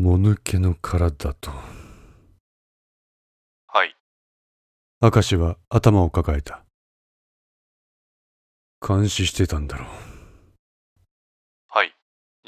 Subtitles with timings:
[0.00, 1.50] もぬけの殻だと。
[3.66, 3.94] はい。
[5.02, 6.64] 明石は頭を抱えた。
[8.80, 9.88] 監視してたんだろう。
[11.68, 11.94] はい。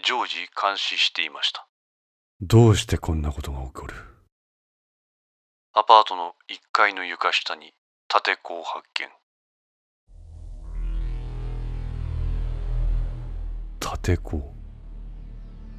[0.03, 1.69] 常時監視していました。
[2.41, 3.97] どうしてこんなことが起こる？
[5.75, 7.75] アパートの1階の床下に
[8.09, 9.11] 立て子を発見。
[13.79, 14.52] 立て子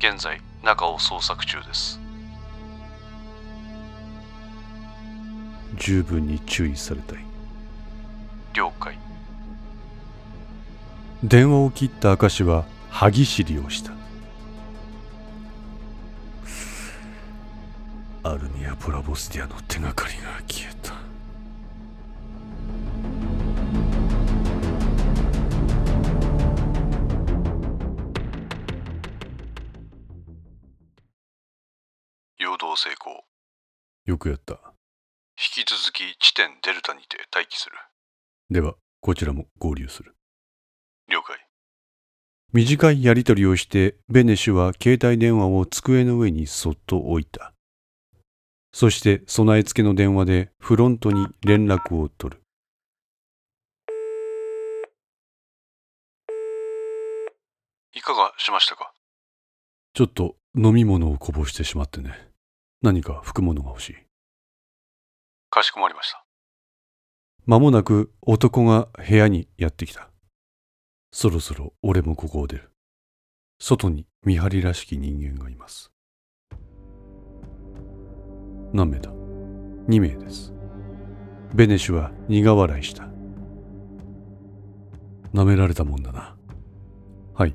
[0.05, 1.97] 現在、中を捜索中です。
[5.77, 7.19] 十分に注意されたい。
[8.53, 8.99] 了解。
[11.23, 13.93] 電話を切った明石は歯ぎしりをした。
[18.23, 20.82] アルミア・プラボスディアの手がかりが消えた。
[34.23, 34.53] くやった。
[35.37, 37.75] 引き続き地点デルタにて待機する。
[38.49, 40.15] では、こちらも合流する。
[41.09, 41.37] 了解。
[42.53, 47.53] 短いやりとりをして、ベネシュは携帯電話を机の上にそっと置いた。
[48.71, 52.41] そして備え付けの電話でフロントに連絡を取る。
[57.93, 58.93] いかがしましたか？
[59.93, 62.29] ちょっと飲み物をこぼしてしまってね。
[62.81, 63.95] 何か拭くものが欲しい。
[65.53, 66.25] かしこまりました。
[67.45, 70.09] 間もなく男が部屋にやってきた。
[71.11, 72.71] そろそろ俺もここを出る。
[73.59, 75.91] 外に見張りらしき人間がいます。
[78.73, 79.11] 何名だ
[79.87, 80.55] ?2 名です。
[81.53, 83.03] ベネシュは苦笑いした。
[85.35, 86.35] 舐められたもんだな。
[87.35, 87.53] はい。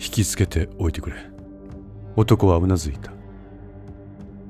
[0.00, 1.16] 引きつけておいてくれ。
[2.16, 3.12] 男はうなずいた。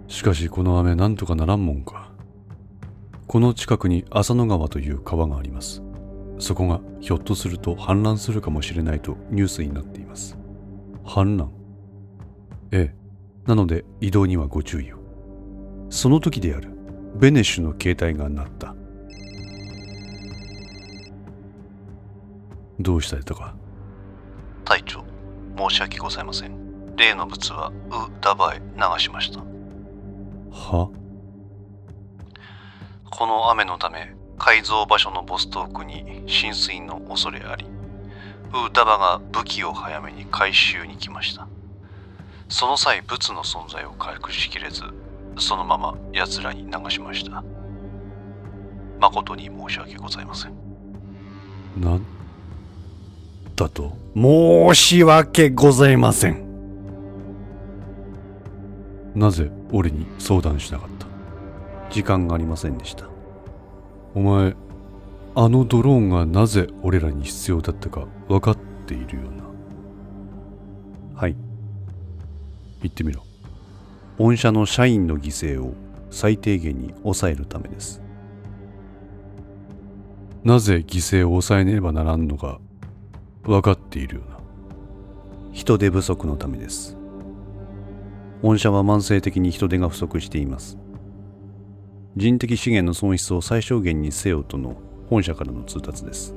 [0.06, 2.07] しかしこの雨なんとかならんもんか。
[3.28, 5.82] この近くに浅野川という川があります。
[6.38, 10.38] そこがひょっとすると氾濫するかもしれないとニュースになっています。
[11.04, 11.48] 氾濫
[12.72, 12.94] ええ。
[13.46, 14.96] なので移動にはご注意を。
[15.90, 16.70] その時である。
[17.16, 18.74] ベネッシュの携帯が鳴った。
[22.80, 23.54] どうしたやったか
[24.64, 25.04] 隊長、
[25.68, 26.96] 申し訳ございません。
[26.96, 27.72] 例の物はウ・
[28.22, 29.40] ダバへ流しました。
[30.50, 30.90] は？
[33.10, 37.66] この雨のため、改造場所のボストークに浸水の恐れあり、
[38.52, 41.48] ウー・ダバが武器を早めに回収に来ました。
[42.48, 44.82] その際、物の存在を隠しきれず、
[45.38, 47.42] そのまま奴らに流しました。
[49.00, 50.52] 誠に申し訳ございません。
[51.76, 52.06] なん
[53.54, 53.96] だと？
[54.14, 56.46] 申し訳ございません。
[59.14, 60.97] なぜ俺に相談しなかった？
[61.90, 63.06] 時間がありませんでした。
[64.14, 64.54] お前、
[65.34, 69.44] あのドローンがなぜ俺らに必要だったか分かっているよな。
[71.14, 71.36] はい。
[72.82, 73.22] 言ってみろ。
[74.18, 75.74] 御社の社員の犠牲を
[76.10, 78.02] 最低限に抑えるためです。
[80.44, 82.60] なぜ犠牲を抑えねばならんのか
[83.42, 84.38] 分かっているよな。
[85.52, 86.96] 人手不足のためです。
[88.42, 90.78] 御社は慢性的に人手が不足しています。
[92.16, 94.76] 人的資源の損失を最小限にせよとの
[95.08, 96.34] 本社からの通達です。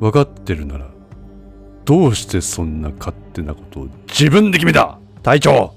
[0.00, 0.90] 分かってるなら、
[1.84, 4.98] どうしてそんな勝手なことを自分で決めた？
[5.22, 5.74] 隊長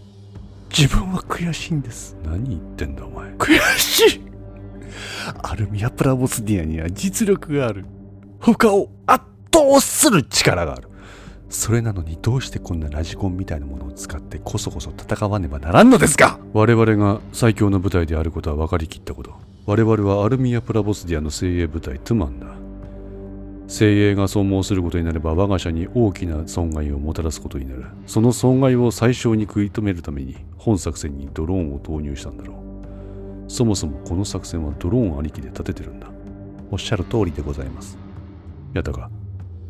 [0.69, 2.17] 自分は悔しいんです。
[2.23, 3.31] 何言ってんだお前。
[3.33, 4.21] 悔しい
[5.43, 7.85] アルミア・プラボスディアには実力がある。
[8.39, 10.89] 他を圧倒する力がある。
[11.49, 16.39] それなのにどうしてこんなラジコンみたいなものを使ってこそこそ戦わねばならんのですか？
[16.53, 19.33] 我々が最強の部隊であることは分かりきったこと。
[19.65, 22.47] 我々はアルミア・プラボスディアの精鋭部隊トゥマンだ。
[23.67, 27.85] 精鋭が損耗することになれば我が社に大きな損害をもたらすことになる。
[28.05, 33.51] その損害を最小に食い止めるために本作戦にドローンを投入したんだろう。
[33.51, 36.07] そもそもこの作戦はドローンありきで立ててるんだ。
[36.71, 37.97] おっしゃる通りでございます。
[38.73, 39.09] やったか。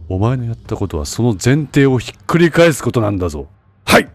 [0.10, 3.48] お前のやったことはその前提をひっくり返すことなんだぞ。
[3.86, 4.10] はい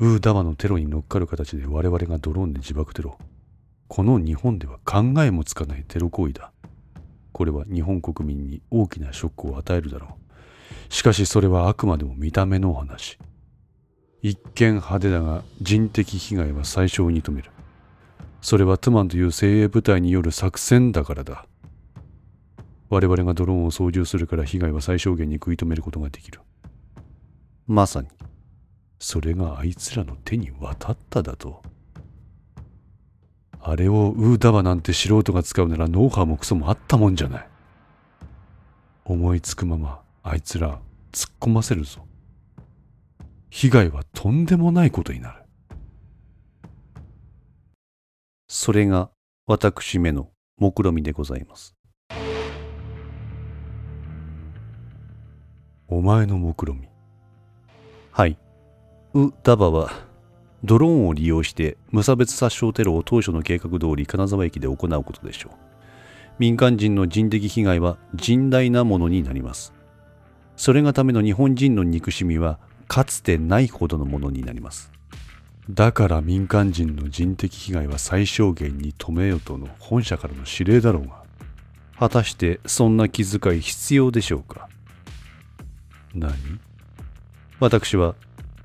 [0.00, 3.16] ウーダマのテロに乗っかる形で我々がドローンで自爆テロ。
[3.86, 6.50] この日本では考えもつかないテロ行為だ。
[7.32, 10.16] これは日本国民に大きなショックを与えるだろ
[10.90, 10.92] う。
[10.92, 13.18] しかしそれはあくまでも見た目のお話。
[14.20, 17.50] 一見派手だが人的被害は最小に止める。
[18.40, 21.46] それはトゥマンという精鋭部隊による作戦だからだ。
[22.94, 26.40] 我々がドローンを操縦するから被害は最小限に食い止めることができる。
[27.66, 28.08] まさに、
[29.00, 31.60] それがあいつらの手に渡っただと。
[33.58, 37.48] あれをウーダバなんて素人が使うならノウハウもクソもあったもんじゃない。
[39.04, 40.78] 思いつくままあいつら
[41.10, 42.06] 突っ込ませるぞ。
[43.50, 45.42] 被害はとんでもないことになる。
[48.46, 49.10] それが
[49.48, 51.74] 私めの目論見でございます
[55.88, 56.88] お前の目論見
[58.10, 58.38] はい。
[59.12, 59.92] ウ・ダバは
[60.64, 65.56] ドローンを利用して無差別殺傷テロを当初の計画通り金沢駅で行うことでしょう。
[66.38, 69.74] 民間人の人的被害は甚大なものになります。
[70.56, 72.58] それがための日本人の憎しみは
[72.88, 74.90] かつてないほどのものになります。
[75.68, 81.22] だから民間人の人的被害は最小限に止めよとの本社からの指令だろうが。
[81.98, 84.68] 果たしてそんな気遣い必要でしょうか？
[86.14, 86.32] 何？
[87.60, 88.14] 私は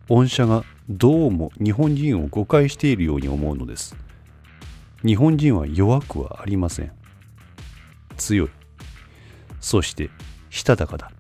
[0.08, 3.96] 御社がどうも日本人を誤解しているように思うのです。
[5.06, 6.92] 日本人は弱くはありません。
[8.18, 8.50] 強い。
[9.60, 10.10] そして
[10.50, 11.12] したたかだ。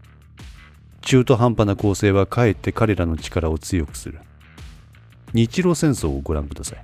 [1.02, 4.20] 中途半端な構成はかえって彼らの力を強くする。
[5.34, 6.84] 日露戦争をご覧ください。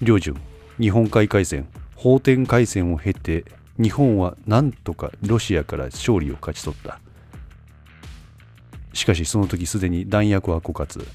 [0.00, 0.36] 両順
[0.80, 3.44] 日本海海戦法天海戦を経て
[3.80, 7.00] 日本は何とかロシアから勝利を勝ち取った。
[8.98, 11.06] しかしその時すでに弾薬は枯渇。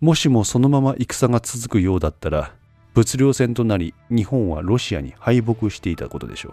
[0.00, 2.52] もしもそのまま戦が続くようだったら
[2.92, 6.52] 物量戦となり日本はロシアに敗北していたことでしょう。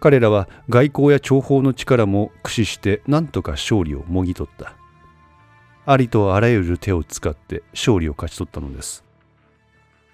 [0.00, 4.74] 彼らは外交や諜報の力も駆使して何とか勝利をもぎ取った。
[5.86, 9.02] ありとあらゆる手を使って勝利を勝ち取ったのです。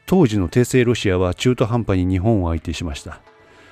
[0.07, 3.21] 当時の帝政ロシアは中途半端に日本を相手しました。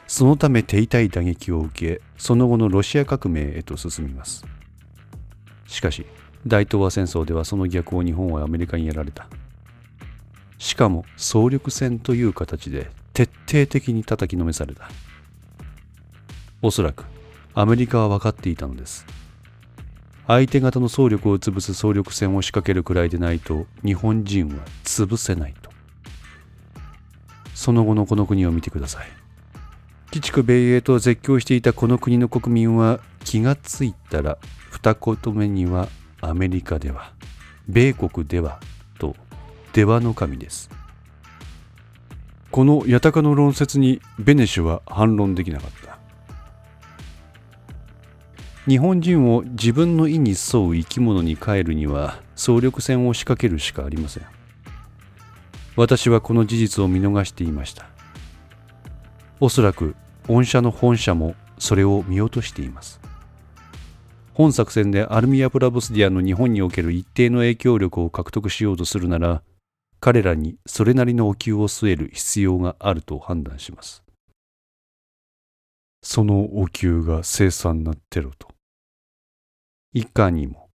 [0.08, 4.44] そのため手痛い打撃を受けその後のロシア革命へと進みます。
[5.68, 6.04] しかし
[6.46, 9.28] 大東亜戦争ではその逆を日本はアメリカにやられた。
[10.56, 14.88] しかも総力戦という形で徹底的に叩きのめされた。
[16.62, 17.04] おそらく
[17.54, 19.06] アメリカは分かっていたのです。
[20.26, 25.70] 相手方の総力を潰す総力戦を仕掛けるくらいでないと日本人は潰せないと。
[27.54, 29.27] その後のこの国を見てください。
[30.10, 34.38] 鬼畜米英と絶叫していたこの国の国民は気がついたら
[34.70, 35.88] 二言目には
[36.20, 37.12] アメリカでは
[37.68, 38.58] 米国では
[38.98, 39.14] と
[39.72, 40.70] 出羽の神です。
[42.50, 45.98] この八鷹の論説にベネシュは反論できなかった。
[48.66, 54.24] 日本人を自分の意に沿う生き物に変えるには総力戦を仕掛けるしかありません。
[55.76, 57.97] 私はこの事実を見逃していました。
[59.40, 59.94] おそらく
[60.26, 63.00] 御社の本社もそれを見落としています
[64.34, 69.42] 本作戦でアルミア・プラボスディアの日本における一定の影響力を獲得しようとするなら
[70.00, 74.04] 彼らにそれなりのお灸を据える必要があると判断します
[76.02, 78.48] そのお灸が凄惨なテロと
[79.92, 80.68] いかにも。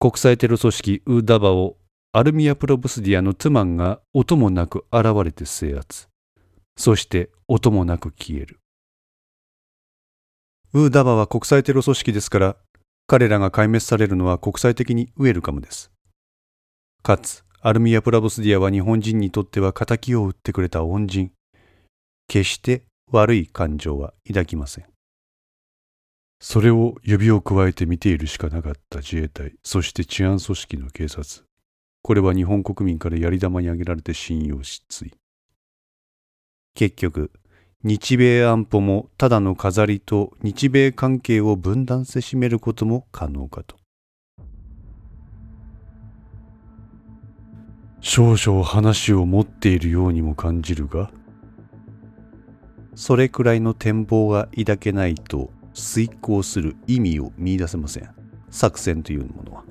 [0.00, 1.76] 国際テロ組織ウーダバを
[2.12, 6.08] アルミア・プロブスディアのトゥマンが音もなく現れて制圧。
[6.78, 8.60] そして音もなく消える。
[10.72, 12.56] ウーダバは国際テロ組織ですから、
[13.08, 15.90] 彼らが壊滅されるのは国際的にウェルカムです。
[17.02, 21.32] かつ、アルミア・プラボスディアは日本人にとっては仇を打ってくれた恩人。
[22.28, 24.84] 決して悪い感情は抱きません。
[26.40, 31.44] それを指をくわえて見ているしかなかった自衛隊、そして治安組織の警察。
[32.02, 35.17] これは日本国民からやり玉に挙げられて信用失墜。
[36.78, 37.32] 結局、
[37.82, 43.74] 日米安保もただの飾りと日米関係を分断せしめることも可能かと。
[48.00, 51.10] 少々話を持っているようにも感じるが、
[52.94, 58.08] それくらいの展望が抱けないと遂行する意味を見出せません。
[58.50, 59.64] 作戦というものは。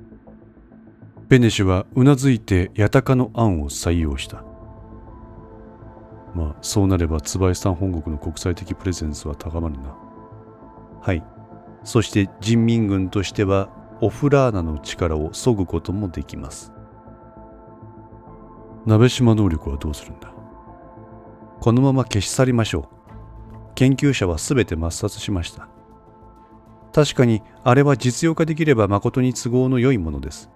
[1.29, 4.46] ベネシュはうなずいて八鷹の案を採用した。
[6.37, 9.97] まあそうなれば椿さん本国の国際的プレゼンスは高まるな。
[11.01, 11.23] はい。
[11.83, 13.69] そして人民軍としては
[14.01, 16.71] オフラーナの力を削ぐこともできます。
[18.85, 20.31] 鍋島能力はどうするんだ？
[21.59, 22.83] このまま消し去りましょう。
[23.73, 25.67] 研究者は全て抹殺しました。
[26.93, 30.51] 確かにあれは実用化できれば誠に都合の良いものです。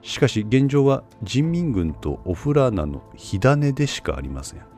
[0.00, 4.71] しかし現状は人民軍とオフラーナの火種でしかありません。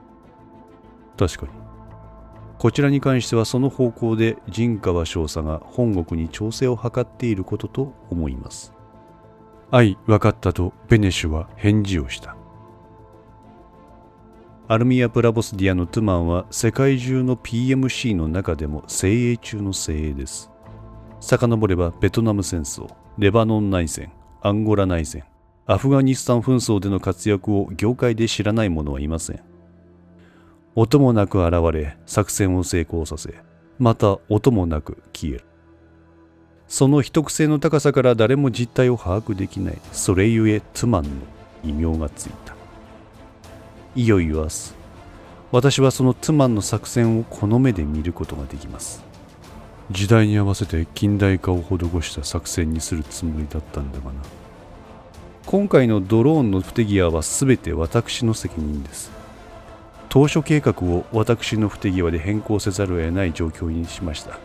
[1.17, 1.53] 確かに。
[2.59, 8.73] こちらに関してはその方向で陣川少佐が本国に調整を図っていることと思います。
[9.71, 12.37] 愛分かったとベネシュは返事をした
[14.67, 20.51] アルミア・プラボスディアのトゥマンは世界中の PMC の中でも精鋭中の精鋭です。
[21.21, 25.25] 遡ればベトナム戦争、レバノン内戦、アンゴラ内戦、
[25.67, 29.54] アフガニスタン紛争での活躍を業界で知らない者はいません。
[30.77, 33.35] 音もなく現れ、作戦を成功させ、
[33.79, 35.45] また音もなく消える。
[36.67, 41.11] その秘匿性の高さから誰も実態を把握できない、それゆえトゥマンの
[41.63, 42.57] 異名がついた。
[43.95, 44.75] いよいよ明日。
[45.53, 49.05] 私はそのトゥマンの作戦をこの目で見ることができます。
[49.93, 54.13] 時代に合わせて近代化を施した作戦にするつもりだったんだがな。
[55.47, 59.24] 今回のドローンの不手際は全て私の責任です。
[60.15, 64.39] 当初計画を私の不手際で変更せざるを得ない状況にしました。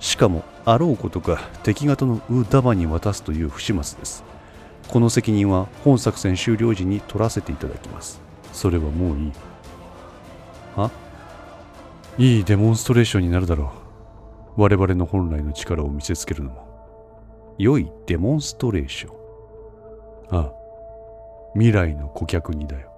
[0.00, 4.24] しかもあろうことか敵方のウーダバに渡すという不始末です。
[4.88, 8.20] この責任は本作戦終了時に取らせていただきます。
[8.52, 9.32] それはもういい。
[10.74, 10.90] は？
[12.18, 13.72] いいデモンストレーションになるだろ
[14.56, 14.62] う。
[14.62, 17.54] 我々の本来の力を見せつけるのも。
[17.56, 19.16] 良いデモンストレーション。
[20.30, 20.52] ああ
[21.52, 22.90] 未来の顧客にだよ。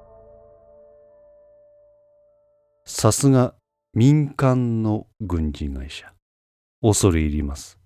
[2.87, 3.55] さすが
[3.93, 6.11] 民間の軍事会社
[6.81, 7.79] 恐れ入ります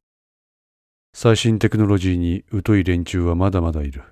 [1.12, 4.04] 最新テクノロジーに疎い連中はまだまだいる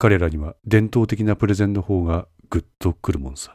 [0.00, 3.54] 彼らには伝統的なプレゼンの方がぐっとくるもんさ。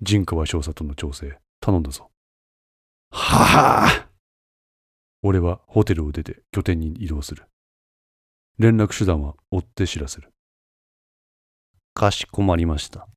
[0.00, 2.12] 陣川少佐との調整、頼んだぞ。
[3.10, 4.08] はあ
[5.24, 7.42] 俺はホテルを出て拠点に移動する。
[8.56, 10.30] 連絡手段は追って知らせる。
[11.92, 13.08] かしこまりました。